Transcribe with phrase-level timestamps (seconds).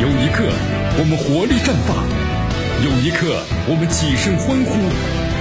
[0.00, 0.44] 有一刻
[0.96, 2.06] 我们活力绽放，
[2.84, 4.78] 有一刻我们起身欢呼，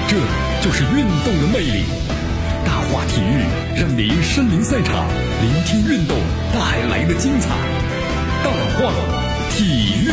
[0.10, 0.18] 这
[0.66, 1.86] 就是运动的魅力。
[2.66, 3.46] 大话体育
[3.80, 5.08] 让您身临赛场，
[5.44, 6.18] 聆听运动
[6.52, 7.50] 带来的精彩。
[8.44, 8.92] 大话
[9.52, 10.10] 体育。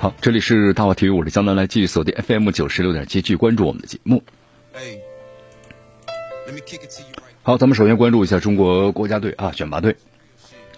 [0.00, 4.20] 好，这里是大话体育，我是江南，来继续锁定 FM 九十六点七，继续关注我们的节目。
[7.42, 9.96] 好，咱们首先关注一下中国国家队啊，选拔队。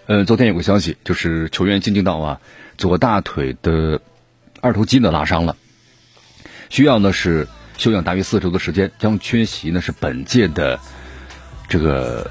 [0.07, 2.41] 嗯，昨天有个消息，就是球员金敬道啊，
[2.79, 4.01] 左大腿的
[4.60, 5.57] 二头肌呢拉伤了，
[6.69, 7.48] 需要呢是
[7.79, 10.79] 休养大约四周的时间，将缺席呢是本届的
[11.69, 12.30] 这个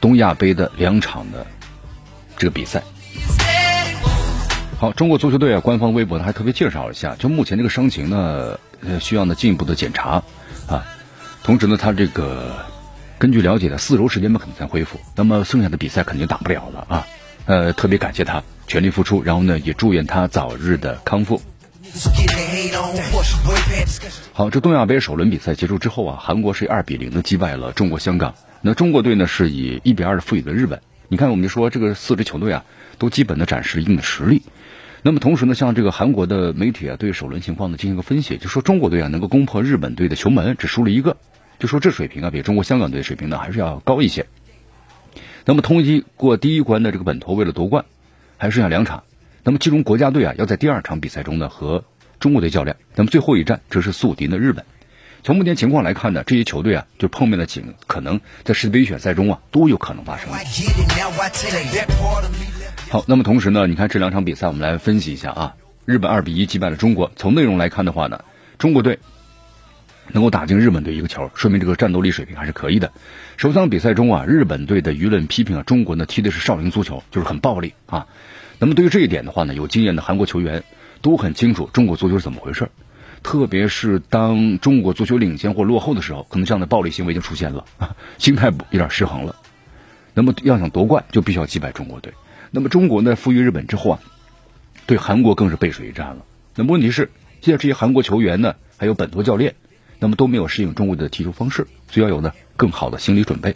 [0.00, 1.46] 东亚杯的两场的
[2.36, 2.82] 这个比赛。
[4.78, 10.24] 好，中国足球队啊，官方微博呢还特别介绍一下，就目前这个伤情呢，呃，需要呢进一步的检查
[10.66, 10.84] 啊。
[11.42, 12.54] 同时呢，他这个
[13.18, 17.06] 根据了解呢，四周时间呢可能才恢复，那么剩下的比赛肯定打不了了啊。
[17.46, 21.42] 呃，特别感谢他全力付出，然后呢，也祝愿他早日的康复。
[24.32, 30.80] 好，这东亚杯首轮比赛结束之后啊，韩国是二比零的击败了中国香港，那中国队呢是以一比二的负于了日本。
[31.08, 32.64] 你看，我们就说这个四支球队啊，
[32.98, 34.42] 都基本的展示了一定的实力。
[35.02, 41.16] 那么同时呢，像这个韩国的媒体啊，对首轮情况呢进行个分析，就说中国队啊能够攻破日本队的球门，只输了一个，
[41.62, 44.26] 就说这水平啊比中国香港队水平呢还是要高一些。
[45.44, 45.80] 那么通
[46.16, 47.84] 过第一关的这个本托为了夺冠，
[48.36, 49.04] 还剩下两场。
[49.44, 51.84] 那么其中国家队啊要在第二场比赛中呢和
[52.18, 52.76] 中国队较量。
[52.96, 54.64] 那么最后一战则是宿敌的日本。
[55.22, 60.30] 从目前情况来看呢，这些球队啊就碰面的景可能在世界杯预选赛中啊都有可能发生。
[62.90, 65.54] 好，那么同时呢，你看这两场比赛，我们来分析一下啊。
[65.84, 67.12] 日本二比一击败了中国。
[67.14, 68.24] 从内容来看的话呢，
[68.58, 68.98] 中国队
[70.10, 72.92] 能够打进日本队一个球，说明这个战斗力水平还是可以的。
[73.36, 78.06] 首场比赛中啊，日本队的舆论批评啊，中国呢踢的是少林足球，就是很暴力啊。
[78.58, 80.64] 那么对于这一点的话呢，有经验的韩国球员
[81.00, 82.68] 都很清楚中国足球是怎么回事
[83.22, 87.64] 特别是当中国足球领先或落后的时候，可能这样的暴力行为就出现了，
[88.18, 89.36] 心态有点失衡了。
[90.14, 92.12] 那么要想夺冠，就必须要击败中国队。
[92.50, 94.00] 那么中国呢，负于日本之后啊，
[94.86, 96.24] 对韩国更是背水一战了。
[96.54, 99.54] 那么问题是，现在这些韩国球员呢，还有本土教练，
[100.02, 103.52] 那么都没有适应中国队的踢球方式，所以要有呢更好的心理准备。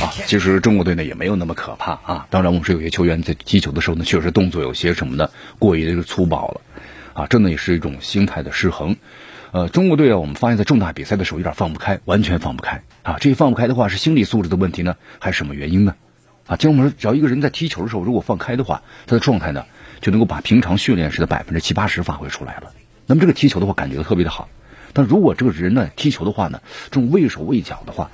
[0.00, 2.26] 啊，其实中国队呢也没有那么可怕啊。
[2.28, 6.60] 当然，我们说有些球员在踢球的时候呢，确实动作有些什么的过于的粗暴了，
[7.14, 8.96] 啊，这呢也是一种心态的失衡。
[9.52, 13.16] 呃，中国队啊，我们发现，在重大比赛的时候有点放不开，完全放不开啊！
[13.18, 15.94] 这放不开的话，是心理素质的问题呢，还是什么原因呢？
[16.46, 19.64] 啊，就我们说，只要一个人在踢球的时候，如果放开的话，他的状态呢，
[20.02, 22.74] 就能够把平常训练时的百分之七八十发挥出来了。
[23.06, 24.50] 那么这个踢球的话，感觉特别的好。
[24.92, 28.10] 但如果这个人呢，踢球的话呢，这种畏手畏脚的话，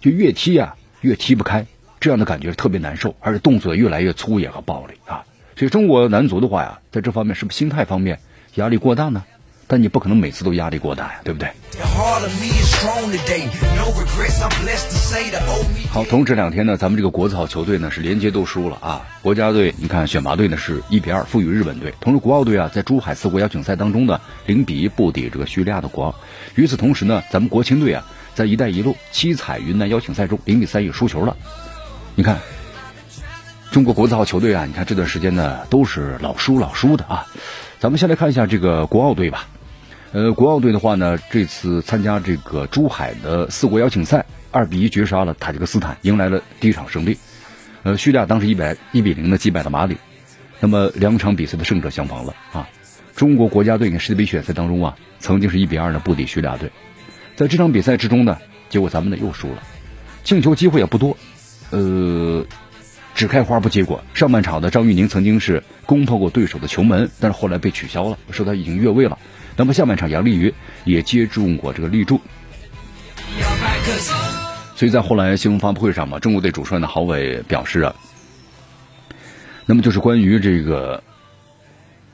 [0.00, 1.66] 就越踢啊越踢不开，
[1.98, 5.24] 这样的感觉特别难受，而且动作越来越粗野和暴力啊。
[5.56, 8.20] 所以中国男足的话呀，在这方面是不是心态方面
[8.54, 9.24] 压力过大呢？
[9.72, 11.48] 但你不可能每次都压力过大呀，对不对？
[15.92, 19.06] 好，同时这两天呢，咱们这个国字号球队呢是连接都输了啊。
[19.22, 26.14] 国家队，你看选拔队呢是一比二负于日本队，同时国奥队啊在珠海四国邀请赛当中呢零比一不敌这个叙利亚的国奥。
[26.56, 28.04] 与此同时呢，咱们国青队啊
[28.34, 31.36] 在一带一路七彩云南邀请赛中零比三也输球了。
[32.16, 32.36] 你看，
[33.70, 37.24] 中国国字号球队啊，你看这段时间呢都是老输老输的啊。
[37.78, 39.46] 咱们先来看一下这个国奥队吧。
[40.12, 47.16] 呃，国奥队的话呢，这次参加这个珠海的四国邀请赛，二比一绝杀了塔吉克斯坦，迎来了第一场胜利。
[47.84, 49.96] 呃，叙利亚当时一百一比零的击败了马里，
[50.58, 52.68] 那么两场比赛的胜者相逢了啊。
[53.14, 56.72] 中国国家队在世界杯选赛当中啊，曾经是一比二的不敌叙利亚队，
[57.36, 58.36] 在这场比赛之中呢，
[58.68, 59.62] 结果咱们呢又输了，
[60.24, 61.16] 进球机会也不多，
[61.70, 61.78] 呃，
[63.20, 64.02] 只开花不结果。
[64.14, 69.18] 上半场的张玉宁曾经是攻破过对手的球门，但是后来被取消了，说他已经越位了。
[69.58, 70.54] 那么下半场，杨丽瑜
[70.84, 72.18] 也接住过这个立柱，
[74.74, 77.94] 所以在后来新闻发布会上嘛，中国队主帅呢郝伟表示啊，
[79.66, 81.02] 那么就是关于这个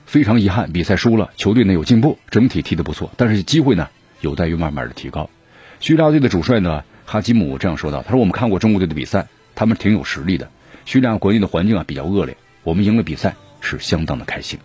[0.06, 3.88] 非常遗憾，比赛输了，球队呢有进步，整体踢得不错，但是机会呢
[4.23, 5.31] 有待于慢慢的提高。
[5.79, 10.50] 叙利亚队的主帅呢哈基姆这样说道：“他说我们看过中国队的比赛，他们挺有实力的。
[10.87, 14.59] 叙利亚国内的环境啊比较恶劣，我们赢了比赛是相当的开心。”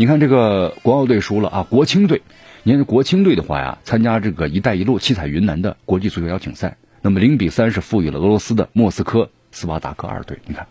[0.00, 2.22] 你看这个国奥队输了啊，国青队，
[2.62, 10.38] 你看国青队的话呀，参加这个“一带一路”七彩云南的国际足球邀请赛，那么零比三是负于了俄罗斯的莫斯科斯巴达克二队。
[10.46, 10.68] 你看，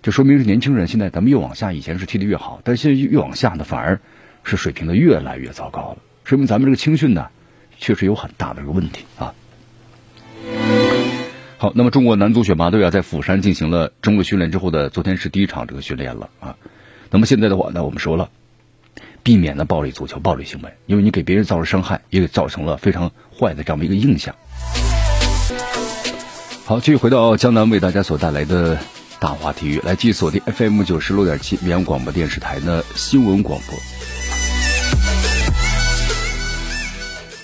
[0.00, 4.00] 这说明是年轻人现在咱们越往下，以前是踢得越好，但现在越往下呢，反而
[4.44, 5.98] 是水平的越来越糟糕了。
[6.24, 7.28] 说明咱们这个青训呢，
[7.76, 9.34] 确实有很大的一个问题啊。
[11.60, 16.54] 好，那么中国男足选拔队啊，在釜山进行了中日训练之后的，昨天是第一场这个训练了啊。
[17.10, 18.30] 那么现在的话呢，我们说了，
[19.24, 24.36] 避免了暴力足球、暴力行为，因为你给别人造成伤害，也给造成了非常坏的这样的一个印象。
[26.64, 28.78] 好，继续回到江南为大家所带来的
[29.18, 34.17] 大话体育，来继续锁定 FM 九十六点七绵阳广播电视台的新闻广播。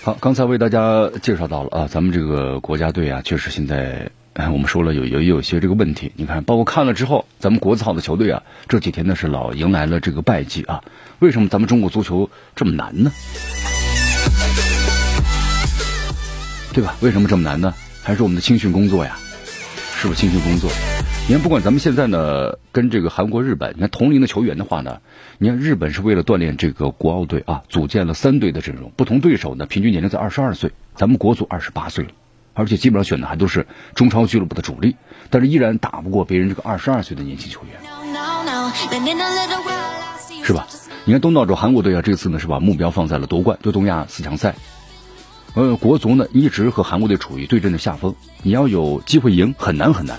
[0.05, 6.13] 好，刚才为大家介绍到了啊，咱们这个国家队啊，确实现在，哎，我们说了有有有些这个问题。
[6.15, 10.85] 你看，包括看了之后，咱们国字号的球队啊，这几天呢是老迎来了这个败绩啊。
[11.21, 13.11] 为什么咱们中国足球这么难呢？
[16.75, 16.95] 对吧？
[17.01, 17.73] 为什么这么难呢？
[18.03, 19.17] 还是我们的青训工作呀？
[19.97, 20.71] 是不是青训工作？
[21.27, 25.01] 你看，不管咱们现在呢，跟这个韩国、日本，你看同龄的球员的话呢，
[25.39, 32.11] 你看日本是为了锻炼这个国奥队啊，组建了三队的阵容，不同对手呢，平均年龄在二十二岁，咱们国足二十八岁了，
[32.53, 34.97] 而且基本上选的还都是中超俱乐部的主力，
[35.31, 37.81] 但是依然打不过别人这个二十二岁的年轻球员，
[40.45, 40.67] 是吧？
[41.07, 44.57] 你看东道主韩国队啊，这次呢是把目标放在了夺冠，对东亚四强赛，
[45.55, 50.19] 呃，国足呢一直和韩国队处于对阵的下风，你要有机会赢很难很难。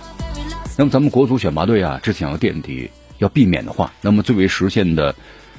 [0.78, 5.16] 那么咱们国足选拔队啊，之前要垫底，要避免的话，那么最为实现的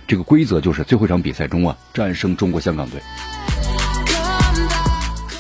[0.06, 3.00] 这个规则就是最后一场比赛中啊，战胜中国香港队。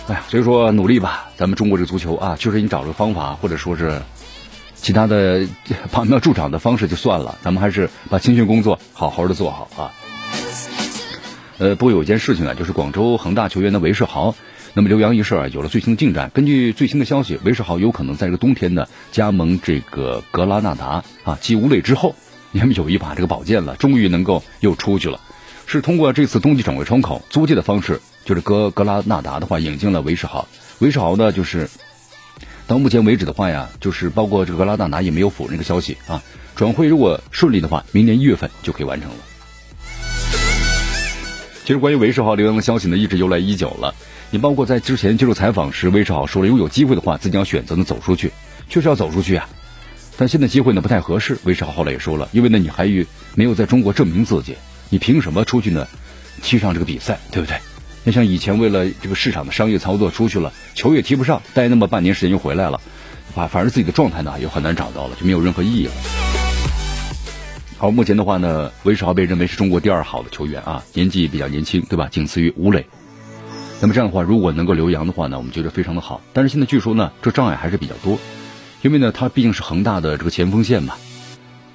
[0.08, 4.00] 哎呀，所以说努力吧，咱们中国这个足球啊，确实你找了个方法，或者说是
[4.74, 5.46] 其他的
[5.92, 9.92] 旁边助长的方式就算了，咱们还是把青训工作好好的做好啊。
[11.58, 14.34] 呃，不过有一件事情啊，就是广州恒大球员的韦世豪。
[14.76, 16.30] 那么刘洋一事啊，有了最新的进展。
[16.34, 21.38] 根据最新的消息，韦世豪有可能在这个冬天呢加盟这个格拉纳达啊。
[21.40, 22.14] 继吴磊之后，
[22.52, 25.18] 你们有一把这个宝剑了，终于能够又出去了。
[25.64, 30.46] 是通过这次冬季转会窗口租借的方式，就是格格拉纳达的话引进了韦世豪。
[30.80, 31.70] 韦世豪呢，就是
[32.66, 36.22] 到目前为止的话呀，就是包括这个格拉纳达也没有否认这个消息啊。
[36.54, 39.16] 转会如果顺利的话，明年一月份就可以完成了。
[41.66, 43.92] 其实关于韦世豪留洋的消息呢，一直由来已久了。
[44.30, 48.30] 你包括在之前接受采访时，韦世豪说了，如果有机会的话，自己要选择呢走出去，
[48.68, 49.48] 确实要走出去啊。
[50.16, 51.38] 但现在机会呢不太合适。
[51.42, 53.04] 韦世豪后来也说了，因为呢你还与
[53.34, 54.54] 没有在中国证明自己，
[54.90, 55.88] 你凭什么出去呢？
[56.40, 57.56] 踢上这个比赛，对不对？
[58.04, 62.80] 你像以前为了这个市场的商业操作出去了，球也踢不上，待那么半年时间又回来了，
[63.34, 65.92] 反反而自己的状态呢也很难找到了，就没有任何意义了。
[67.78, 72.08] 好，目前的话呢，韦世豪被认为是中国第二好的球员啊，年纪比较年轻，对吧？
[72.10, 72.86] 仅次于吴磊。
[73.82, 76.22] 那么这样的话，如果能够留洋的话呢，我们觉得非常的好。
[76.32, 78.18] 但是现在据说呢，这障碍还是比较多，
[78.80, 80.94] 因为呢，他毕竟是恒大的这个前锋线嘛，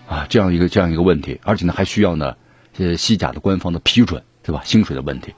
[0.09, 2.35] 啊，这样一个这样一个问题，而且呢，还需要呢，
[2.79, 4.63] 呃，西甲的官方的批准，对吧？
[4.65, 5.35] 薪水的问题，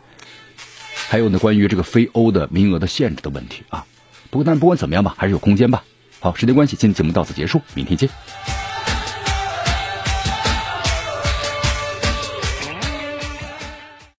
[1.10, 3.86] 还有呢，关于这个非欧的名额的限制的问题啊。
[4.30, 5.84] 不过，但不管怎么样吧，还是有空间吧。
[6.22, 8.10] 好，时间关系，今天节目到此结束，明天见。